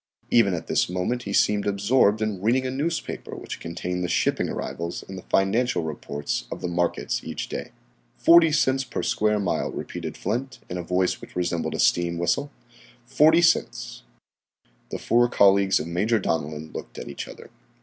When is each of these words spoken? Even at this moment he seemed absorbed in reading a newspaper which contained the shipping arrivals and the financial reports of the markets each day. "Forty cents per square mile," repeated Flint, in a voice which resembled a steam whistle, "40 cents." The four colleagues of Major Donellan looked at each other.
Even 0.31 0.55
at 0.55 0.65
this 0.65 0.89
moment 0.89 1.21
he 1.29 1.31
seemed 1.31 1.67
absorbed 1.67 2.23
in 2.23 2.41
reading 2.41 2.65
a 2.65 2.71
newspaper 2.71 3.35
which 3.35 3.59
contained 3.59 4.03
the 4.03 4.07
shipping 4.09 4.49
arrivals 4.49 5.03
and 5.07 5.15
the 5.15 5.21
financial 5.29 5.83
reports 5.83 6.47
of 6.51 6.59
the 6.61 6.67
markets 6.67 7.23
each 7.23 7.47
day. 7.49 7.69
"Forty 8.17 8.51
cents 8.51 8.83
per 8.83 9.03
square 9.03 9.37
mile," 9.39 9.69
repeated 9.69 10.17
Flint, 10.17 10.57
in 10.71 10.79
a 10.79 10.83
voice 10.83 11.21
which 11.21 11.35
resembled 11.35 11.75
a 11.75 11.79
steam 11.79 12.17
whistle, 12.17 12.49
"40 13.05 13.43
cents." 13.43 14.01
The 14.89 14.97
four 14.97 15.29
colleagues 15.29 15.79
of 15.79 15.85
Major 15.85 16.17
Donellan 16.19 16.71
looked 16.73 16.97
at 16.97 17.07
each 17.07 17.27
other. 17.27 17.51